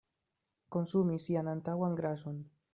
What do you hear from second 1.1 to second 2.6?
sian antaŭan grason.